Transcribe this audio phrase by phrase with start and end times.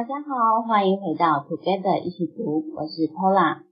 [0.00, 3.64] 大家好，欢迎回到 Together 一起读，我是 Paula。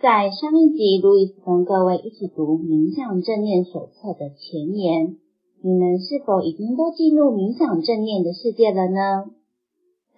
[0.00, 5.16] 在上一集，路易斯跟各位一起读《冥想正念手册》的前言，
[5.60, 9.32] 你们是否已经都进入冥想正念的世界了呢？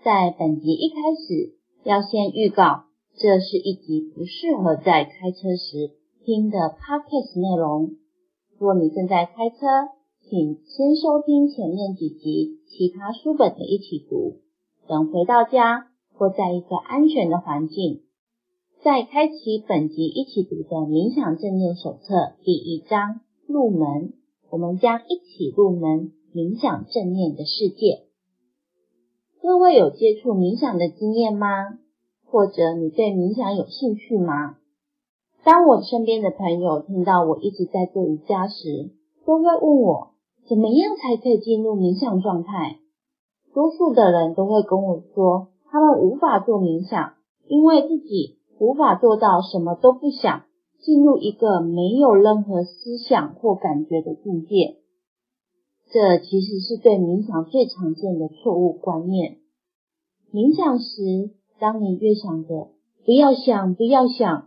[0.04, 1.54] 在本集一开始，
[1.84, 2.84] 要先预告，
[3.16, 7.92] 这是一集不适合在开车时听的 Podcast 内容。
[8.58, 9.56] 若你正在开车，
[10.20, 14.39] 请先收听前面几集其他书本的一起读，
[14.90, 18.00] 等回到家或在一个安全的环境，
[18.82, 24.14] 再开启本集一起读的冥想正念手册第一章入门，
[24.50, 28.00] 我们将一起入门冥想正念的世界。
[29.40, 31.78] 各位有接触冥想的经验吗？
[32.26, 34.56] 或者你对冥想有兴趣吗？
[35.44, 38.90] 当我身边的朋友听到我一直在做瑜伽时，
[39.24, 40.10] 都会问我。
[40.48, 42.80] 怎么样才可以进入冥想状态？
[43.52, 47.14] 多数的人都会跟我说，他们无法做冥想，
[47.48, 50.44] 因为自己无法做到什么都不想，
[50.80, 54.76] 进入一个没有任何思想或感觉的境界。
[55.92, 59.38] 这其实是对冥想最常见的错误观念。
[60.32, 62.68] 冥想时，当你越想着
[63.04, 64.46] 不要想，不要想，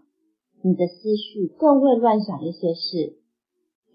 [0.61, 3.17] 你的思绪更会乱想一些事。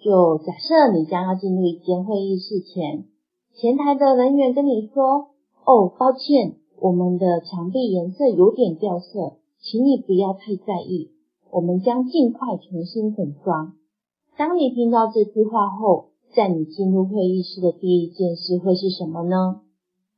[0.01, 3.07] 就假设你将要进入一间会议室前，
[3.61, 5.31] 前台的人员跟你说
[5.67, 11.11] ：“哦，抱歉，我们的墙壁颜色有点掉色，请你不要太在意，
[11.51, 13.73] 我们将尽快重新粉刷。”
[14.39, 19.63] 当你听到这句话后，在你进入会议室的第一件事会是什么呢？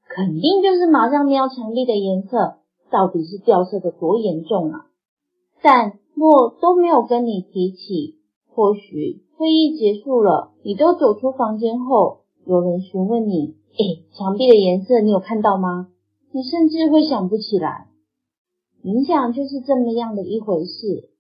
[0.06, 2.56] 肯定就是马上瞄墙壁的颜色，
[2.90, 4.84] 到底是掉色的多严重啊！
[5.62, 8.16] 但若都没有跟你提起，
[8.54, 9.22] 或许。
[9.38, 15.88] 会议结束了，你都走出房间后，有人询问你：“诶，墙壁的颜色你有看到吗？”
[16.32, 17.88] 你甚至会想不起来。
[18.84, 21.10] 冥想就是这么样的一回事。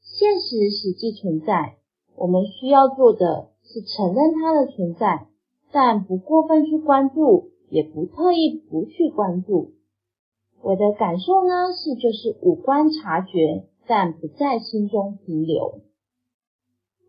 [0.00, 1.76] 现实实际存在，
[2.16, 5.28] 我们需要做的是承认它的存在，
[5.72, 9.72] 但不过分去关注，也不特意不去关注。
[10.62, 15.80] 我的感受呢，是就是五官察觉，但不在心中停留。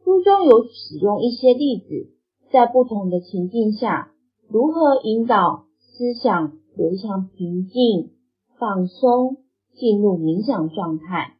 [0.04, 2.10] 书中有使用一些例子，
[2.52, 4.12] 在不同的情境下，
[4.48, 8.12] 如何引导思想流向平静、
[8.58, 9.38] 放松，
[9.76, 11.36] 进入冥想状态。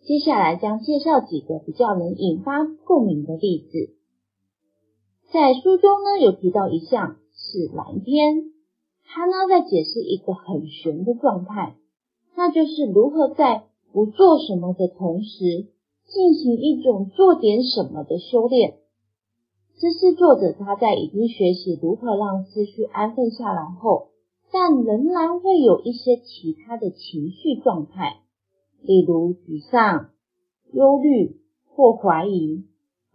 [0.00, 3.94] 接下来将介绍几个比较能引发共鸣的例子。
[5.32, 8.50] 在书中呢，有提到一项是蓝天，
[9.04, 11.76] 它呢在解释一个很玄的状态，
[12.34, 15.68] 那就是如何在不做什么的同时。
[16.04, 18.74] 进行一种做点什么的修炼，
[19.82, 24.10] 这是作者他在已经学习如何让思绪安分下来后，
[24.52, 28.20] 但仍然会有一些其他的情绪状态，
[28.80, 30.10] 例如沮丧、
[30.72, 32.62] 忧虑或怀疑，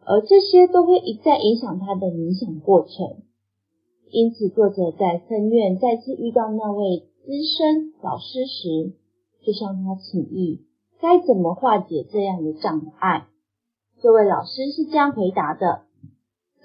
[0.04, 3.24] 而这些都会一再影响他的冥想过程。
[4.12, 8.92] 因此，作者在僧院再次遇到那位资深老师时，
[9.42, 10.66] 就向他请益。
[11.00, 13.28] 该怎么化解这样的障碍？
[14.02, 15.87] 这位老师是这样回答的：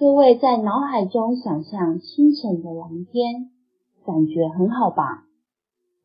[0.03, 3.53] 各位在脑海中想象清晨的蓝天，
[4.05, 5.29] 感觉很好吧？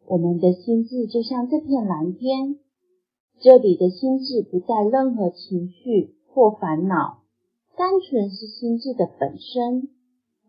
[0.06, 2.60] 我们的心智就像这片蓝天，
[3.40, 7.24] 这里的心智不带任何情绪或烦恼，
[7.76, 9.90] 单纯是心智的本身。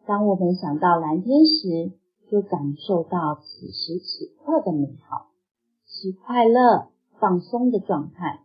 [0.04, 1.92] 当我们想到蓝天时，
[2.30, 5.28] 就感受到此时此刻的美好，
[5.86, 6.90] 是快乐。
[7.18, 8.42] 放松的状态，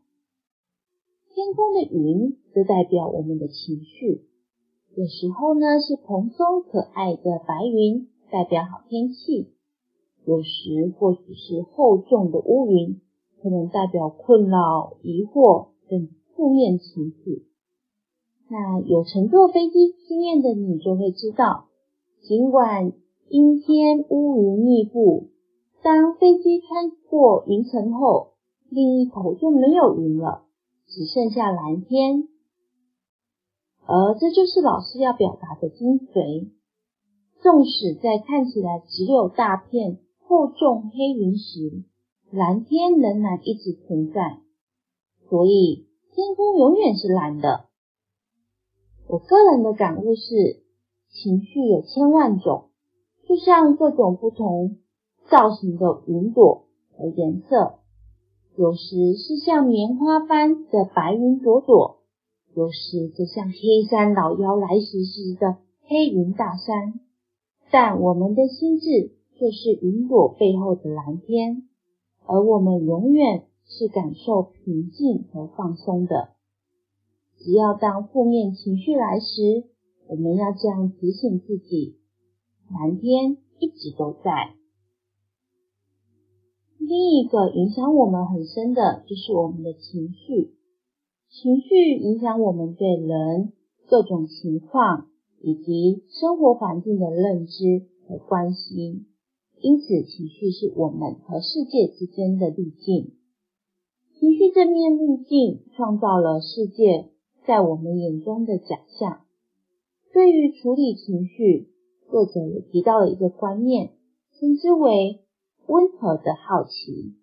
[1.35, 4.29] 天空的云则代表我们的情绪。
[4.95, 9.47] 有时候呢，是蓬松可爱的白云，代表好天气；
[10.23, 13.01] 有时或许是厚重的乌云，
[13.41, 17.47] 可能代表困扰、疑惑等负面情绪。
[18.49, 21.65] 那有乘坐飞机经验的你就会知道，
[22.21, 22.93] 尽管
[23.29, 25.29] 阴天乌云密布，
[25.81, 28.33] 当飞机穿过云层后，
[28.69, 30.43] 另一头就没有云了，
[30.85, 32.27] 只剩下蓝天，
[33.85, 36.49] 而这就是老师要表达的精髓。
[37.41, 41.83] 纵使在看起来只有大片厚重黑云时，
[42.31, 44.39] 蓝天仍然一直存在，
[45.29, 47.65] 所以天空永远是蓝的。
[49.09, 50.63] 我个人的感悟是，
[51.09, 52.69] 情绪有千万种，
[53.27, 54.77] 就像各种不同
[55.29, 57.79] 造型的云朵和颜色。
[58.55, 62.02] 有时是像棉花般的白云朵朵，
[62.55, 66.99] 有时就像黑山老妖来时时的黑云大山。
[67.71, 71.67] 但我们的心智却是云朵背后的蓝天，
[72.27, 76.29] 而我们永远是感受平静和放松的。
[77.39, 79.63] 只要当负面情绪来时，
[80.07, 81.97] 我们要这样提醒自己：
[82.69, 84.53] 蓝天一直都在。
[86.77, 90.53] 另一个影响我们很深的就是我们的情绪，
[91.35, 93.53] 情绪影响我们对人、
[93.87, 95.07] 各种情况
[95.41, 99.07] 以及生活环境的认知和关心。
[99.59, 103.13] 因此，情绪是我们和世界之间的滤镜。
[104.19, 107.09] 情绪这面滤镜创造了世界。
[107.45, 109.25] 在我们眼中的假象。
[110.13, 111.67] 对于处理情绪，
[112.09, 113.91] 作者也提到了一个观念，
[114.39, 115.25] 称之为
[115.67, 117.15] 温和的好奇。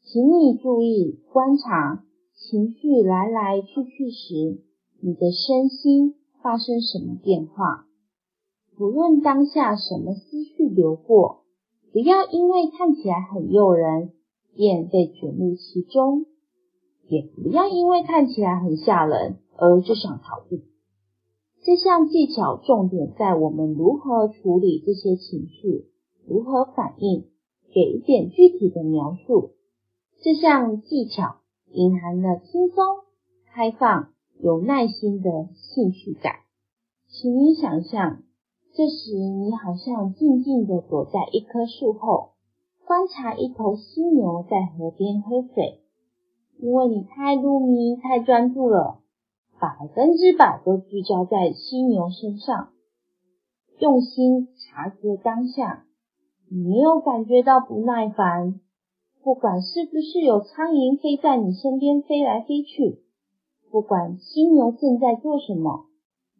[0.00, 2.04] 请你注意观察
[2.38, 4.62] 情绪来来去去时，
[5.00, 7.86] 你的身心发生什么变化。
[8.76, 11.42] 不论当下什么思绪流过，
[11.92, 14.12] 不要因为看起来很诱人，
[14.54, 16.24] 便被卷入其中；
[17.08, 19.38] 也不要因为看起来很吓人。
[19.60, 20.62] 而就想逃避。
[21.64, 25.90] 这项技巧重点在我们如何处理这些情绪，
[26.24, 27.24] 如何反应，
[27.74, 29.54] 给一点具体的描述。
[30.22, 31.40] 这项技巧
[31.72, 32.84] 隐含了轻松、
[33.52, 34.10] 开放、
[34.40, 36.36] 有耐心的兴趣感。
[37.08, 38.22] 请你想象，
[38.74, 42.32] 这时你好像静静地躲在一棵树后，
[42.86, 45.80] 观察一头犀牛在河边喝水，
[46.58, 49.00] 因为你太入迷、太专注了。
[49.60, 52.68] 百分之百都聚焦在犀牛身上，
[53.80, 55.84] 用心察觉当下，
[56.48, 58.60] 你没有感觉到不耐烦。
[59.22, 63.02] 不管是不是有苍蝇飞在你身边飞来飞去，
[63.70, 65.86] 不管犀牛正在做什么，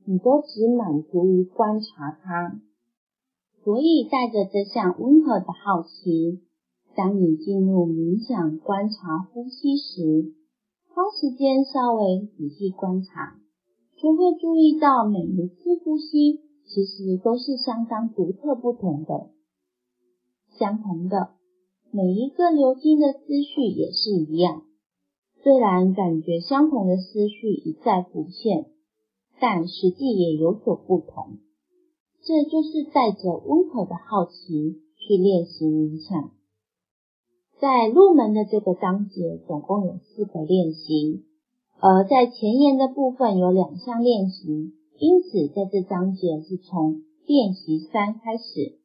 [0.07, 2.61] 你都只满足于观察它。
[3.65, 6.41] 所以带着这项温和的好奇，
[6.97, 10.33] 当你进入冥想观察呼吸时，
[10.89, 13.37] 花时间稍微仔细观察，
[14.01, 19.29] 就会注意到每一次呼吸其实都是相当独特不同的。
[20.59, 21.35] 相同的，
[21.91, 24.63] 每一个流经的思绪也是一样。
[25.43, 28.67] 虽然感觉相同的思绪一再浮现，
[29.41, 31.39] 但实际也有所不同。
[32.23, 36.33] 这就是带着温和的好奇去练习冥想。
[37.61, 41.25] 在入门的这个章节，总共有四个练习，
[41.81, 48.79] 而在前言的部分有两项练习，因此在这章节是从练习三开始，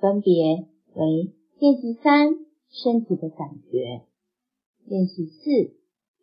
[0.00, 2.36] 分别为练习三
[2.70, 4.02] 身体的感觉，
[4.84, 5.42] 练习四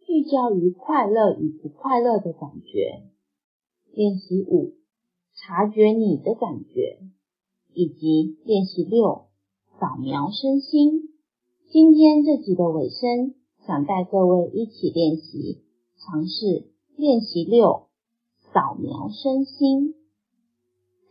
[0.06, 3.04] 聚焦于快乐与不快乐的感觉，
[3.92, 4.76] 练习五
[5.34, 7.00] 察觉你的感觉，
[7.74, 9.26] 以及练习六
[9.78, 11.10] 扫描身心。
[11.70, 13.36] 今天这集的尾声，
[13.68, 15.66] 想带各位一起练习，
[15.98, 17.88] 尝试练习六，
[18.54, 19.96] 扫描身心。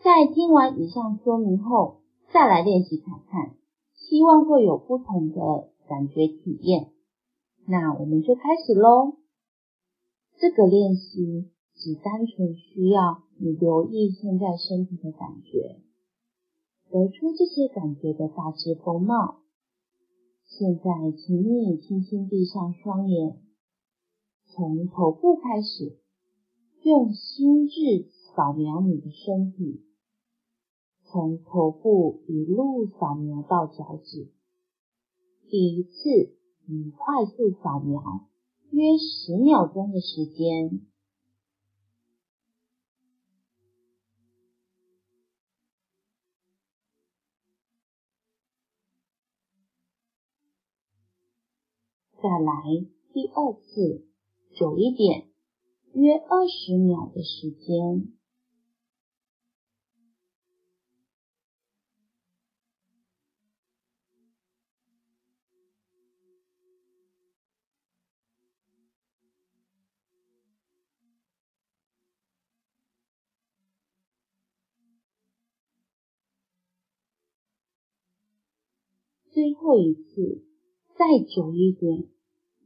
[0.03, 1.99] 在听完以上说明后，
[2.33, 3.55] 再来练习看看，
[4.09, 6.93] 希望会有不同的感觉体验。
[7.67, 9.17] 那我们就开始喽。
[10.37, 15.81] 这个练习只单纯需要你留意现在身体的感觉，
[16.91, 19.41] 得出这些感觉的大致风貌。
[20.45, 20.83] 现在，
[21.17, 23.41] 请你轻轻闭上双眼，
[24.47, 25.99] 从头部开始，
[26.83, 29.84] 用心智扫描你的身体，
[31.15, 34.33] 从头部一路扫描到脚趾。
[35.49, 38.03] 第一次，你快速扫描，
[38.73, 40.81] 约十秒钟的时间。
[52.17, 54.09] 再来第二次，
[54.57, 55.29] 久一点，
[55.93, 58.13] 约二十秒的时间。
[79.35, 80.45] 最后一次，
[80.97, 82.05] 再久一点。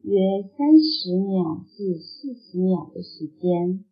[0.02, 3.87] 约三十秒至四十秒的时间，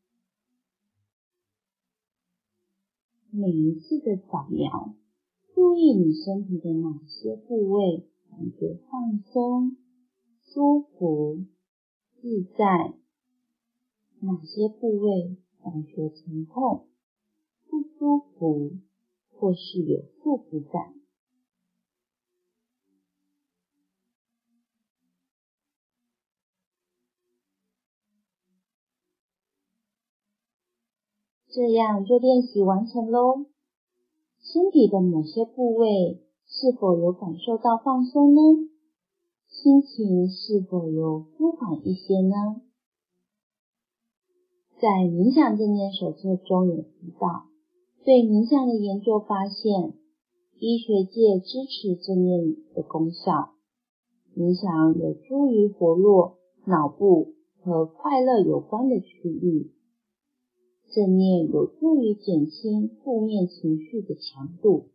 [3.30, 4.94] 每一次的扫描，
[5.54, 9.78] 注意你身体的哪些部位感觉放松、
[10.42, 11.46] 舒服、
[12.20, 12.92] 自在，
[14.20, 16.88] 哪些部位感觉疼痛、
[17.70, 18.72] 不舒服
[19.30, 20.95] 或是有束缚感。
[31.56, 33.46] 这样就练习完成喽。
[34.42, 38.42] 身体的某些部位是否有感受到放松呢？
[39.48, 42.60] 心情是否有舒缓一些呢？
[44.78, 47.46] 在冥想正念手册中有提到，
[48.04, 49.94] 对冥想的研究发现，
[50.60, 53.54] 医学界支持正念的功效。
[54.36, 56.36] 冥想有助于活络
[56.66, 57.32] 脑部
[57.62, 59.72] 和快乐有关的区域。
[60.92, 64.86] 正念有助于减轻负面情绪的强度。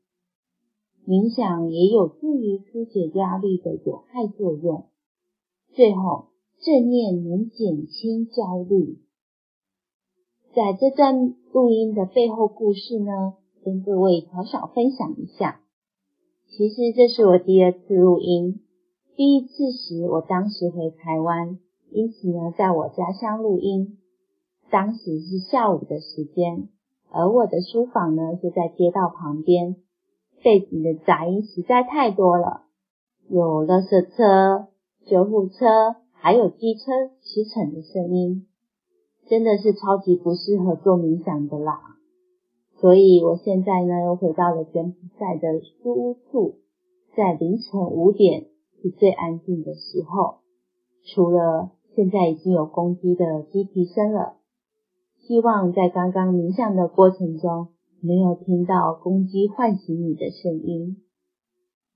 [1.05, 4.85] 冥想也有助于纾解压力的有害作用。
[5.73, 6.27] 最后，
[6.59, 8.99] 正念能减轻焦虑。
[10.53, 13.33] 在这段录音的背后故事呢，
[13.63, 15.61] 跟各位小小分享一下。
[16.49, 18.59] 其实这是我第二次录音，
[19.15, 21.57] 第一次时我当时回台湾，
[21.89, 23.97] 因此呢，在我家乡录音。
[24.71, 26.69] 当时是下午的时间，
[27.11, 29.75] 而我的书房呢就在街道旁边，
[30.41, 32.63] 背景的杂音实在太多了，
[33.27, 34.69] 有垃圾车、
[35.05, 38.47] 救护车，还有机车驰骋的声音。
[39.27, 41.79] 真的是超级不适合做冥想的啦，
[42.79, 46.55] 所以我现在呢又回到了柬埔寨的书屋处，
[47.15, 48.47] 在凌晨五点
[48.81, 50.39] 是最安静的时候，
[51.03, 54.37] 除了现在已经有公鸡的鸡啼声了，
[55.27, 57.69] 希望在刚刚冥想的过程中
[58.01, 60.97] 没有听到公鸡唤醒你的声音。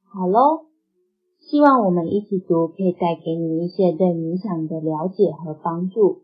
[0.03, 0.67] 好喽，
[1.39, 6.21] 希望我们一起读可以带给你一些对冥想的了解和帮助。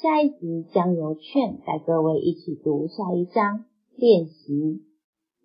[0.00, 3.64] 下一集将由劝带各位一起读下一章
[3.96, 4.82] 练习，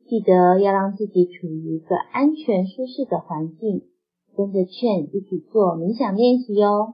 [0.07, 3.81] 记得要让自己处于一个安全舒适的环境，
[4.37, 6.93] 跟着劝一起做冥想练习哦。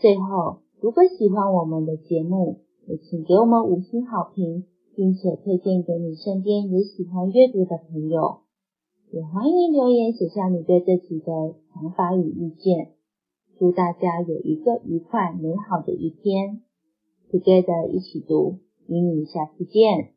[0.00, 8.40] 最后，如果喜欢我们的节目，也请给我们五星好评，并且推荐给你身边也喜欢阅读的朋友。
[9.10, 12.92] 也欢迎留言写下你对这集的想法与意见。
[13.58, 16.62] 祝大家有一个愉快美好的一天
[17.30, 18.58] ，Together 一起读，
[18.88, 20.14] 与你下次见。